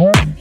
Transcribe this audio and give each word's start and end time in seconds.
hmm 0.00 0.39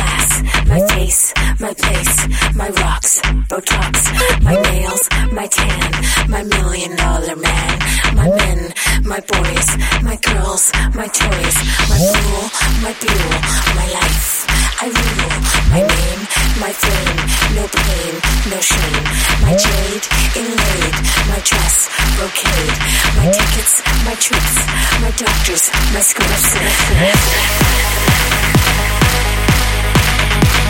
my 0.00 0.06
class, 0.06 0.42
my 0.66 0.80
face, 0.94 1.34
my 1.60 1.74
place, 1.74 2.26
my 2.56 2.68
rocks, 2.82 3.20
Botox, 3.48 4.42
my 4.42 4.54
nails, 4.54 5.08
my 5.32 5.46
tan, 5.46 5.92
my 6.28 6.42
million 6.42 6.96
dollar 6.96 7.36
man, 7.36 7.78
my 8.14 8.28
men, 8.28 8.72
my 9.04 9.20
boys, 9.20 9.68
my 10.02 10.16
girls, 10.16 10.72
my 10.94 11.08
toys, 11.08 11.56
my 11.90 11.98
fool, 12.12 12.42
my 12.82 12.92
fuel, 13.00 13.34
my 13.76 13.86
life. 13.98 14.46
I 14.82 14.86
rule 14.88 15.32
my 15.68 15.82
name, 15.84 16.22
my 16.64 16.72
fame, 16.72 17.18
no 17.56 17.64
pain, 17.68 18.12
no 18.50 18.58
shame. 18.60 19.04
My 19.44 19.52
jade 19.56 20.06
inlaid, 20.40 20.94
my 21.28 21.40
dress 21.44 21.88
brocade, 22.16 22.76
my 23.18 23.26
tickets, 23.30 23.82
my 24.06 24.14
trips, 24.14 24.56
my 25.02 25.10
doctors, 25.20 25.70
my 25.92 26.00
scripts. 26.00 26.56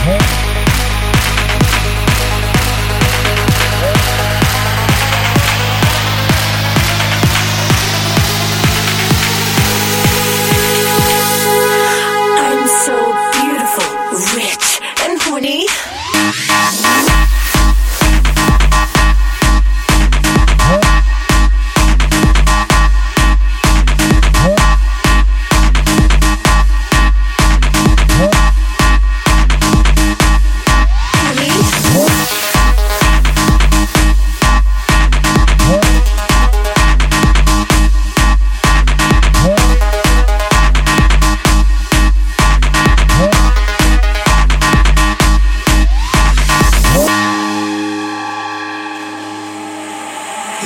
Hey. 0.03 0.50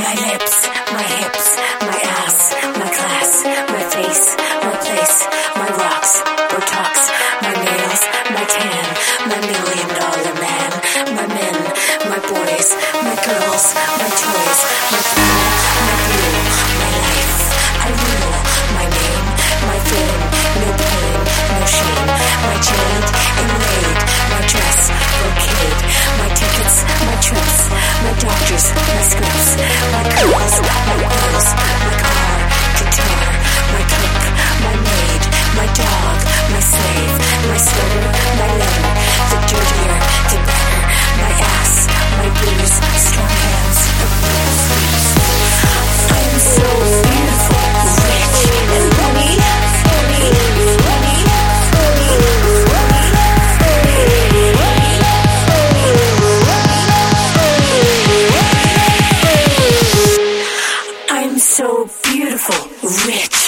My 0.06 0.14
lips, 0.14 0.68
my 0.94 1.02
hips, 1.02 1.58
my 1.82 2.00
ass, 2.22 2.54
my 2.78 2.90
class, 2.98 3.44
my 3.74 3.84
face, 3.90 4.36
my 4.62 4.76
place, 4.86 5.18
my 5.56 5.70
rocks, 5.82 6.22
Botox, 6.52 6.96
my 7.42 7.55
rich, 63.06 63.45